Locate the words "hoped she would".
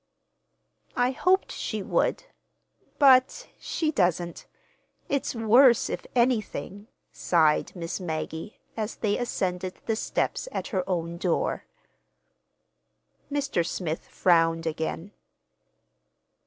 1.11-2.23